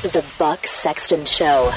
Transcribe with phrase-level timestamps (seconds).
[0.00, 1.72] The Buck Sexton Show.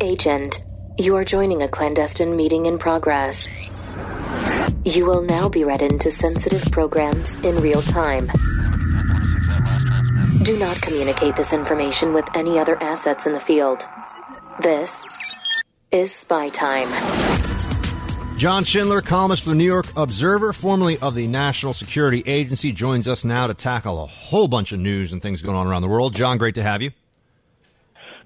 [0.00, 0.62] Agent,
[0.96, 3.48] you are joining a clandestine meeting in progress.
[4.84, 8.30] You will now be read into sensitive programs in real time.
[10.42, 13.84] Do not communicate this information with any other assets in the field.
[14.62, 15.02] This
[15.90, 17.47] is spy time.
[18.38, 23.08] John Schindler, columnist for the New York Observer, formerly of the National Security Agency, joins
[23.08, 25.88] us now to tackle a whole bunch of news and things going on around the
[25.88, 26.14] world.
[26.14, 26.92] John, great to have you.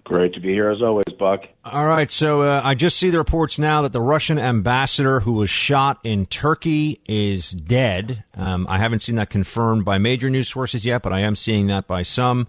[0.04, 1.44] Great to be here as always, Buck.
[1.64, 5.32] All right, so uh, I just see the reports now that the Russian ambassador who
[5.32, 8.22] was shot in Turkey is dead.
[8.34, 11.68] Um, I haven't seen that confirmed by major news sources yet, but I am seeing
[11.68, 12.48] that by some.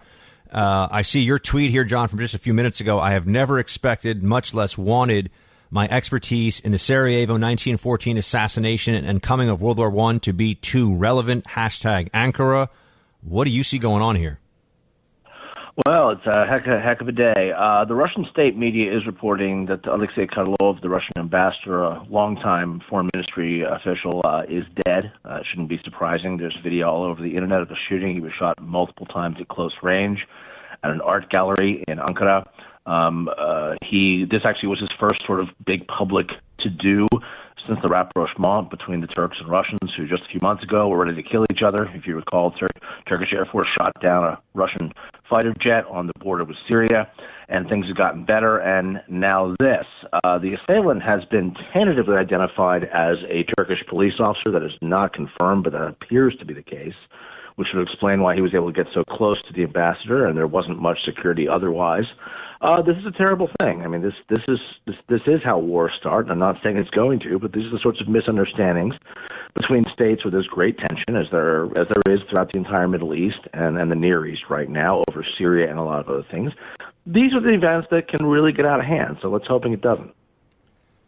[0.51, 2.99] Uh, I see your tweet here, John, from just a few minutes ago.
[2.99, 5.31] I have never expected, much less wanted,
[5.73, 10.53] my expertise in the Sarajevo 1914 assassination and coming of World War I to be
[10.53, 11.45] too relevant.
[11.45, 12.69] Hashtag Ankara.
[13.21, 14.39] What do you see going on here?
[15.87, 17.51] Well, it's a heck, a heck of a day.
[17.57, 22.81] Uh, the Russian state media is reporting that Alexei Karlov, the Russian ambassador, a longtime
[22.87, 25.11] foreign ministry official, uh, is dead.
[25.25, 26.37] Uh, it shouldn't be surprising.
[26.37, 28.13] There's video all over the internet of the shooting.
[28.13, 30.19] He was shot multiple times at close range
[30.83, 32.45] at an art gallery in Ankara.
[32.85, 36.27] Um, uh, he this actually was his first sort of big public
[36.59, 37.07] to do
[37.67, 41.05] since the rapprochement between the Turks and Russians, who just a few months ago were
[41.05, 41.89] ready to kill each other.
[41.93, 42.67] If you recall, Tur-
[43.07, 44.91] Turkish Air Force shot down a Russian
[45.29, 47.09] fighter jet on the border with Syria,
[47.47, 48.57] and things have gotten better.
[48.57, 49.85] And now this,
[50.25, 54.51] uh, the assailant has been tentatively identified as a Turkish police officer.
[54.51, 56.95] That is not confirmed, but that appears to be the case
[57.55, 60.37] which would explain why he was able to get so close to the ambassador and
[60.37, 62.05] there wasn't much security otherwise.
[62.61, 63.81] Uh, this is a terrible thing.
[63.81, 66.29] I mean, this this is this this is how wars start.
[66.29, 68.95] I'm not saying it's going to, but these are the sorts of misunderstandings
[69.53, 73.13] between states where there's great tension, as there as there is throughout the entire Middle
[73.13, 76.25] East and and the Near East right now over Syria and a lot of other
[76.31, 76.53] things.
[77.05, 79.17] These are the events that can really get out of hand.
[79.21, 80.13] So let's hoping it doesn't.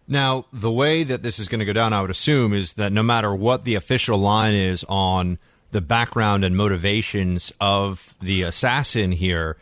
[0.07, 2.91] Now, the way that this is going to go down, I would assume, is that
[2.91, 5.39] no matter what the official line is on
[5.75, 9.57] the background and motivations of the assassin here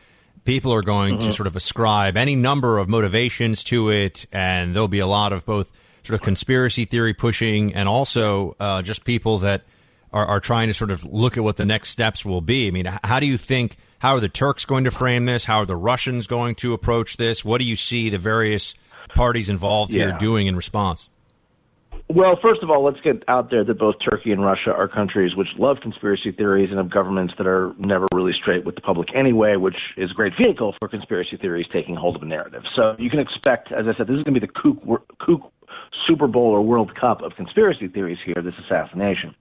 [0.45, 1.27] people are going mm-hmm.
[1.27, 5.33] to sort of ascribe any number of motivations to it, and there'll be a lot
[5.33, 5.71] of both
[6.03, 9.63] sort of conspiracy theory pushing and also uh, just people that
[10.11, 12.67] are, are, trying to sort of look at what the next steps will be.
[12.67, 13.77] I mean, how do you think?
[13.99, 15.45] How are the Turks going to frame this?
[15.45, 17.45] How are the Russians going to approach this?
[17.45, 18.75] What do you see the various
[19.15, 20.07] parties involved yeah.
[20.07, 21.07] here doing in response?
[22.09, 25.35] Well, first of all, let's get out there that both Turkey and Russia are countries
[25.35, 29.07] which love conspiracy theories and have governments that are never really straight with the public
[29.15, 32.63] anyway, which is a great vehicle for conspiracy theories taking hold of a narrative.
[32.75, 35.52] So you can expect, as I said, this is going to be the kook, kook
[36.07, 39.35] Super Bowl or World Cup of conspiracy theories here, this assassination.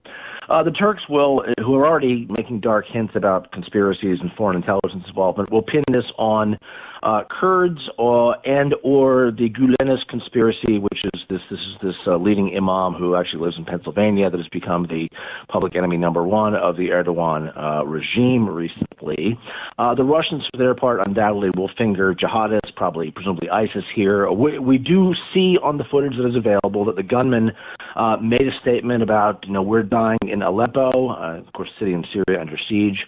[0.49, 5.03] Uh, the Turks will, who are already making dark hints about conspiracies and foreign intelligence
[5.07, 6.57] involvement, will pin this on
[7.03, 12.17] uh, Kurds or and or the Gulenist conspiracy, which is this this is this uh,
[12.17, 15.09] leading imam who actually lives in Pennsylvania that has become the
[15.49, 19.37] public enemy number one of the Erdogan uh, regime recently.
[19.77, 24.31] Uh, the Russians, for their part, undoubtedly will finger jihadists, probably presumably ISIS here.
[24.31, 27.51] We, we do see on the footage that is available that the gunman
[27.95, 31.93] uh, made a statement about you know we're dying in Aleppo, uh, of course, city
[31.93, 32.99] in Syria under siege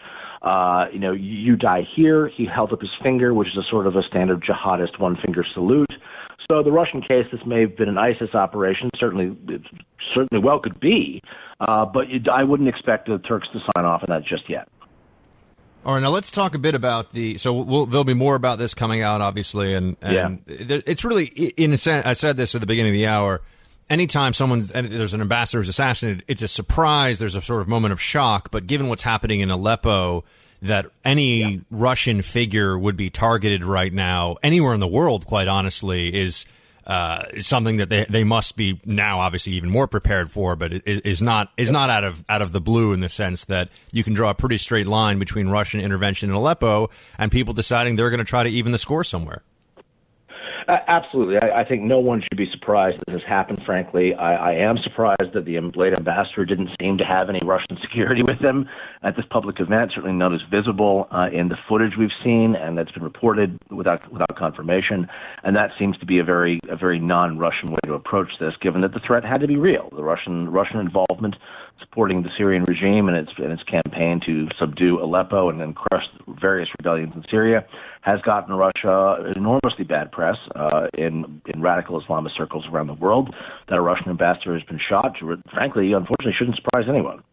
[0.46, 2.28] uh, you know, you die here.
[2.28, 5.44] He held up his finger, which is a sort of a standard jihadist one finger
[5.54, 5.92] salute.
[6.50, 8.90] So the Russian case, this may have been an ISIS operation.
[9.00, 9.62] Certainly, it
[10.14, 11.24] certainly well could be,
[11.60, 14.68] uh, but it, I wouldn't expect the Turks to sign off on that just yet.
[15.86, 17.38] All right, now let's talk a bit about the.
[17.38, 20.82] So we'll, there'll be more about this coming out, obviously, and, and yeah.
[20.88, 22.08] it's really in a sense.
[22.08, 23.42] I said this at the beginning of the hour.
[23.88, 27.20] Anytime someone's there's an ambassador who's assassinated, it's a surprise.
[27.20, 28.50] There's a sort of moment of shock.
[28.50, 30.24] But given what's happening in Aleppo,
[30.64, 31.60] that any yeah.
[31.70, 36.48] Russian figure would be targeted right now anywhere in the world, quite honestly, is
[36.86, 41.06] uh, something that they, they must be now obviously even more prepared for, but it
[41.06, 44.04] is not is not out of out of the blue in the sense that you
[44.04, 48.10] can draw a pretty straight line between Russian intervention in Aleppo and people deciding they're
[48.10, 49.42] going to try to even the score somewhere.
[50.68, 51.38] Absolutely.
[51.42, 54.16] I, I think no one should be surprised that this happened, frankly.
[54.16, 58.22] I, I am surprised that the late ambassador didn't seem to have any Russian security
[58.26, 58.68] with him
[59.04, 62.78] at this public event, certainly not as visible uh, in the footage we've seen and
[62.78, 65.08] that's been reported without, without confirmation.
[65.44, 68.54] And that seems to be a very, a very non Russian way to approach this,
[68.62, 69.90] given that the threat had to be real.
[69.96, 71.36] The Russian, Russian involvement
[71.80, 76.04] supporting the Syrian regime and its, and its campaign to subdue Aleppo and then crush
[76.40, 77.66] various rebellions in Syria
[78.02, 83.34] has gotten Russia enormously bad press uh, in in radical Islamist circles around the world.
[83.68, 85.16] That a Russian ambassador has been shot,
[85.54, 87.24] frankly, unfortunately, shouldn't surprise anyone.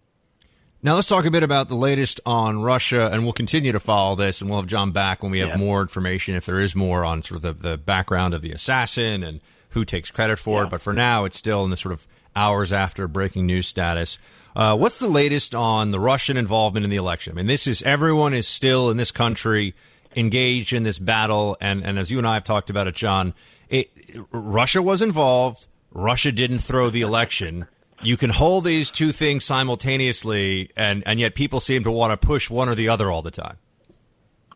[0.85, 4.17] Now let's talk a bit about the latest on Russia, and we'll continue to follow
[4.17, 5.56] this, and we'll have John back when we have yeah.
[5.56, 9.23] more information, if there is more, on sort of the, the background of the assassin
[9.23, 9.41] and
[9.71, 10.67] who takes credit for yeah.
[10.67, 10.71] it.
[10.71, 14.19] But for now, it's still in the sort of hours after breaking news status.
[14.55, 17.32] Uh, what's the latest on the Russian involvement in the election?
[17.32, 19.75] I mean, this is everyone is still in this country
[20.14, 23.34] engaged in this battle, and, and as you and I have talked about it, John,
[23.69, 23.90] it,
[24.31, 25.67] Russia was involved.
[25.90, 27.67] Russia didn't throw the election.
[28.02, 32.26] You can hold these two things simultaneously, and, and yet people seem to want to
[32.26, 33.56] push one or the other all the time.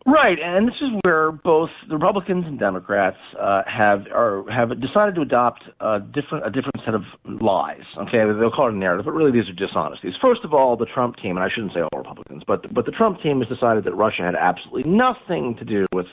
[0.06, 5.16] Right, and this is where both the Republicans and Democrats uh, have are have decided
[5.16, 7.82] to adopt a different a different set of lies.
[7.98, 10.14] Okay, they'll call it a narrative, but really these are dishonesties.
[10.22, 12.92] First of all, the Trump team, and I shouldn't say all Republicans, but but the
[12.92, 16.06] Trump team has decided that Russia had absolutely nothing to do with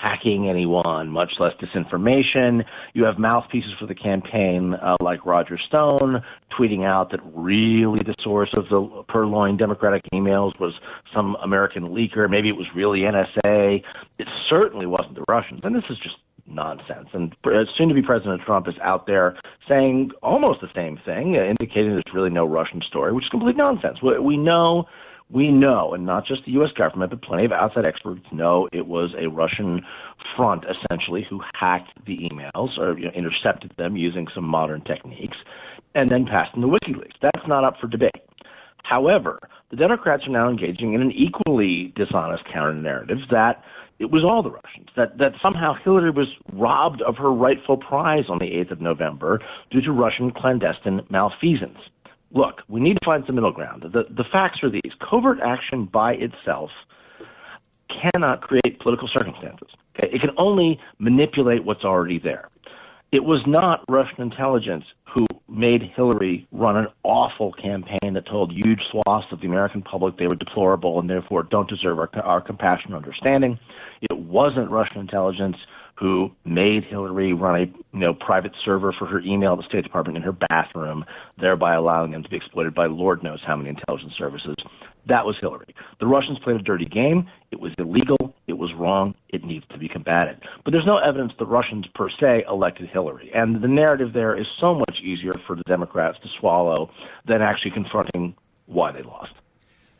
[0.00, 2.64] hacking anyone, much less disinformation.
[2.94, 6.22] You have mouthpieces for the campaign uh, like Roger Stone
[6.58, 10.74] tweeting out that really the source of the purloined Democratic emails was
[11.14, 12.28] some American leaker.
[12.28, 13.82] Maybe it was really NSA.
[14.18, 15.60] It certainly wasn't the Russians.
[15.64, 16.16] And this is just
[16.46, 17.08] nonsense.
[17.12, 17.34] And
[17.76, 19.36] soon to be President Trump is out there
[19.68, 23.98] saying almost the same thing, indicating there's really no Russian story, which is complete nonsense.
[24.02, 24.86] We know
[25.30, 26.70] we know, and not just the U.S.
[26.76, 29.84] government, but plenty of outside experts know it was a Russian
[30.36, 35.36] front, essentially, who hacked the emails or you know, intercepted them using some modern techniques
[35.94, 37.16] and then passed them to WikiLeaks.
[37.20, 38.12] That's not up for debate.
[38.84, 39.40] However,
[39.70, 43.64] the Democrats are now engaging in an equally dishonest counter narrative that
[43.98, 48.24] it was all the Russians, that, that somehow Hillary was robbed of her rightful prize
[48.28, 49.40] on the 8th of November
[49.70, 51.78] due to Russian clandestine malfeasance
[52.36, 53.82] look, we need to find some middle ground.
[53.82, 56.70] The, the facts are these covert action by itself
[57.88, 59.68] cannot create political circumstances.
[59.98, 60.14] Okay?
[60.14, 62.48] It can only manipulate what's already there.
[63.12, 64.84] It was not Russian intelligence
[65.14, 70.18] who made Hillary run an awful campaign that told huge swaths of the American public
[70.18, 73.58] they were deplorable and therefore don't deserve our, our compassion and understanding.
[74.02, 75.56] It wasn't Russian intelligence
[75.98, 79.84] who made Hillary run a you know private server for her email at the State
[79.84, 81.04] Department in her bathroom,
[81.40, 84.56] thereby allowing them to be exploited by Lord knows how many intelligence services.
[85.08, 85.74] That was Hillary.
[86.00, 87.28] The Russians played a dirty game.
[87.52, 88.34] It was illegal.
[88.48, 89.14] It was wrong.
[89.28, 90.42] It needs to be combated.
[90.64, 93.30] But there's no evidence the Russians per se elected Hillary.
[93.32, 96.90] And the narrative there is so much easier for the Democrats to swallow
[97.26, 98.34] than actually confronting
[98.66, 99.32] why they lost.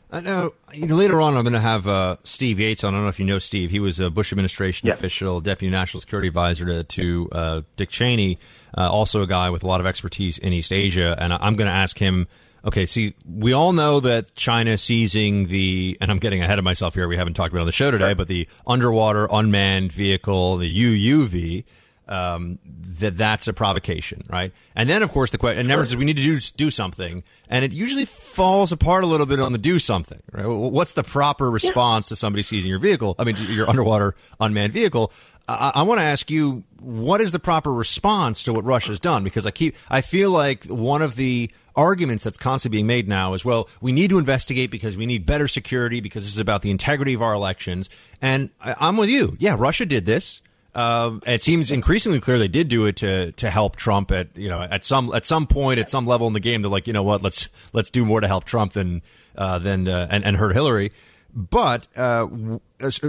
[0.09, 2.93] I know later on I'm going to have uh, Steve Yates on.
[2.93, 3.71] I don't know if you know Steve.
[3.71, 8.39] He was a Bush administration official, deputy national security advisor to, to uh, Dick Cheney,
[8.77, 11.15] uh, also a guy with a lot of expertise in East Asia.
[11.17, 12.27] And I'm going to ask him.
[12.65, 16.95] Okay, see, we all know that China seizing the, and I'm getting ahead of myself
[16.95, 17.07] here.
[17.07, 21.63] We haven't talked about on the show today, but the underwater unmanned vehicle, the UUV
[22.07, 22.59] um,
[22.99, 24.53] that that's a provocation, right?
[24.75, 27.65] And then, of course, the question, and says we need to do do something, and
[27.65, 30.45] it usually falls apart a little bit on the do something, right?
[30.45, 32.09] What's the proper response yeah.
[32.09, 33.15] to somebody seizing your vehicle?
[33.19, 35.11] I mean, your underwater unmanned vehicle.
[35.47, 39.23] I, I want to ask you, what is the proper response to what Russia's done?
[39.23, 43.33] Because I keep, I feel like one of the arguments that's constantly being made now
[43.33, 46.63] is, well, we need to investigate because we need better security because this is about
[46.63, 47.89] the integrity of our elections.
[48.21, 49.37] And I, I'm with you.
[49.39, 50.41] Yeah, Russia did this.
[50.77, 54.47] Uh, it seems increasingly clear they did do it to to help Trump at you
[54.47, 56.93] know at some at some point at some level in the game they're like you
[56.93, 59.01] know what let's let's do more to help Trump than
[59.35, 60.91] uh, than uh, and, and hurt Hillary.
[61.33, 62.27] But uh,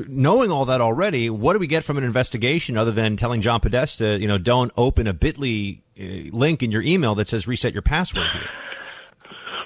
[0.08, 3.60] knowing all that already, what do we get from an investigation other than telling John
[3.60, 7.74] Podesta, you know, don't open a Bitly uh, link in your email that says reset
[7.74, 8.46] your password here?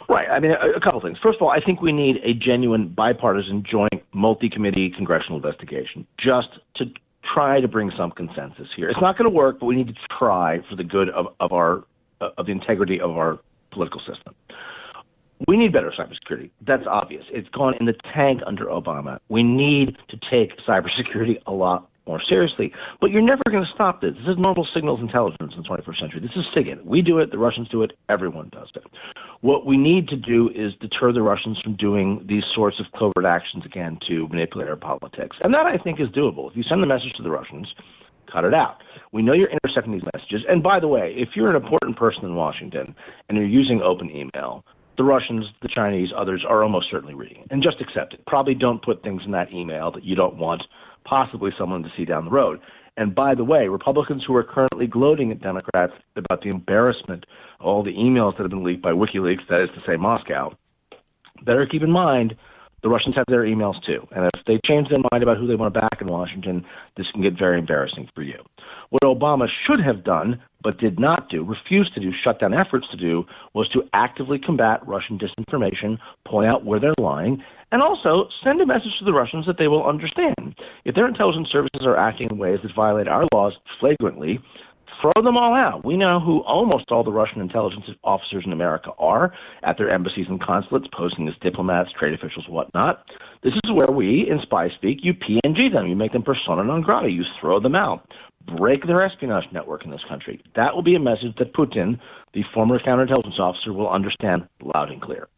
[0.09, 0.29] Right.
[0.29, 1.19] I mean, a, a couple things.
[1.23, 6.49] First of all, I think we need a genuine bipartisan joint multi-committee congressional investigation just
[6.77, 6.87] to
[7.35, 8.89] try to bring some consensus here.
[8.89, 11.53] It's not going to work, but we need to try for the good of, of
[11.53, 11.85] our
[12.21, 13.41] of the integrity of our
[13.73, 14.35] political system.
[15.49, 16.51] We need better cybersecurity.
[16.61, 17.25] That's obvious.
[17.31, 19.19] It's gone in the tank under Obama.
[19.29, 22.73] We need to take cybersecurity a lot more seriously.
[23.01, 24.15] But you're never going to stop this.
[24.15, 26.21] This is normal signals intelligence in the 21st century.
[26.21, 26.85] This is SIGINT.
[26.85, 28.85] We do it, the Russians do it, everyone does it.
[29.41, 33.27] What we need to do is deter the Russians from doing these sorts of covert
[33.27, 35.37] actions again to manipulate our politics.
[35.43, 36.51] And that, I think, is doable.
[36.51, 37.73] If you send the message to the Russians,
[38.33, 38.83] cut it out.
[39.13, 40.43] We know you're intercepting these messages.
[40.49, 42.95] And by the way, if you're an important person in Washington
[43.29, 44.65] and you're using open email,
[44.97, 47.49] the Russians, the Chinese, others are almost certainly reading it.
[47.51, 48.25] And just accept it.
[48.27, 50.63] Probably don't put things in that email that you don't want
[51.05, 52.61] possibly someone to see down the road.
[52.97, 57.25] And by the way, Republicans who are currently gloating at Democrats about the embarrassment
[57.61, 60.53] all the emails that have been leaked by WikiLeaks, that is to say Moscow,
[61.45, 62.37] better keep in mind
[62.83, 64.07] the Russians have their emails too.
[64.11, 66.65] And if they change their mind about who they want to back in Washington,
[66.97, 68.43] this can get very embarrassing for you.
[68.91, 72.87] What Obama should have done, but did not do, refused to do, shut down efforts
[72.91, 77.43] to do, was to actively combat Russian disinformation, point out where they're lying,
[77.73, 80.55] and also send a message to the Russians that they will understand.
[80.85, 84.41] If their intelligence services are acting in ways that violate our laws flagrantly,
[85.03, 85.85] throw them all out.
[85.85, 90.27] We know who almost all the Russian intelligence officers in America are at their embassies
[90.29, 93.05] and consulates, posing as diplomats, trade officials, whatnot.
[93.43, 95.87] This is where we, in spy speak, you PNG them.
[95.89, 97.11] You make them persona non grata.
[97.11, 98.07] You throw them out.
[98.47, 100.43] Break their espionage network in this country.
[100.57, 101.99] That will be a message that Putin,
[102.35, 105.29] the former counterintelligence officer, will understand loud and clear.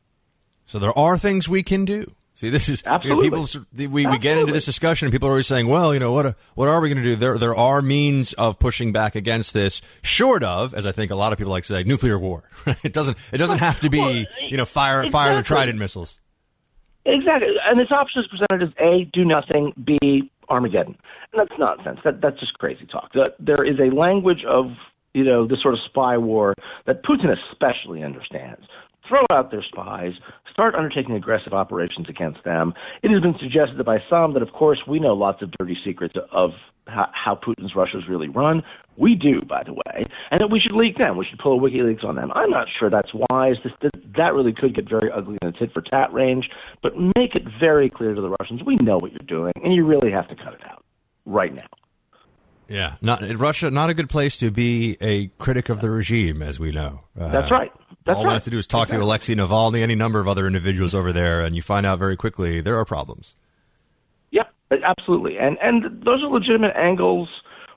[0.67, 2.15] So there are things we can do.
[2.37, 3.27] See, this is Absolutely.
[3.27, 3.91] You know, people.
[3.93, 6.37] We, we get into this discussion, and people are always saying, "Well, you know, what
[6.55, 9.81] what are we going to do?" There there are means of pushing back against this,
[10.03, 12.43] short of, as I think a lot of people like to say, nuclear war.
[12.83, 15.11] it doesn't it doesn't have to be Well, you know fire exactly.
[15.13, 16.19] fire the Trident missiles.
[17.07, 17.49] Exactly.
[17.65, 20.97] And this option is presented as A, do nothing, B, Armageddon.
[21.33, 22.01] And that's nonsense.
[22.05, 23.13] That that's just crazy talk.
[23.15, 24.67] That there is a language of
[25.13, 26.55] you know this sort of spy war
[26.87, 28.63] that Putin especially understands.
[29.07, 30.13] Throw out their spies,
[30.51, 32.73] start undertaking aggressive operations against them.
[33.03, 36.15] It has been suggested by some that, of course, we know lots of dirty secrets
[36.33, 36.53] of
[36.87, 38.63] how, how Putin's Russia's really run.
[38.97, 41.17] We do, by the way, and that we should leak them.
[41.17, 42.31] We should pull a WikiLeaks on them.
[42.35, 43.57] I'm not sure that's wise.
[43.65, 46.49] This, that, that really could get very ugly in the tit for tat range.
[46.81, 49.85] But make it very clear to the Russians: we know what you're doing, and you
[49.85, 50.85] really have to cut it out
[51.27, 51.67] right now.
[52.69, 53.71] Yeah, not Russia.
[53.71, 57.01] Not a good place to be a critic of the regime, as we know.
[57.19, 57.73] Uh, That's right.
[58.05, 58.29] That's all right.
[58.29, 61.13] one has to do is talk to Alexei Navalny, any number of other individuals over
[61.13, 63.35] there, and you find out very quickly there are problems.
[64.83, 65.39] Absolutely.
[65.39, 67.29] And and those are legitimate angles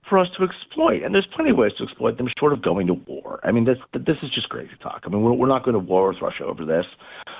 [0.09, 1.03] for us to exploit.
[1.03, 3.39] And there's plenty of ways to exploit them short of going to war.
[3.43, 5.03] I mean, this this is just crazy talk.
[5.05, 6.85] I mean, we're, we're not going to war with Russia over this.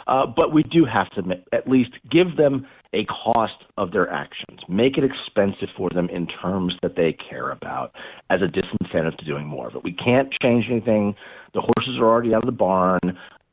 [0.08, 1.22] Uh, but we do have to
[1.52, 6.26] at least give them a cost of their actions, make it expensive for them in
[6.28, 7.94] terms that they care about
[8.30, 9.84] as a disincentive to doing more it.
[9.84, 11.14] We can't change anything.
[11.54, 13.00] The horses are already out of the barn.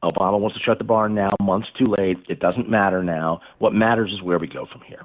[0.05, 2.19] Obama wants to shut the barn now, months too late.
[2.29, 3.41] It doesn't matter now.
[3.59, 5.05] What matters is where we go from here.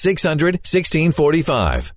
[0.01, 1.93] 600 1645.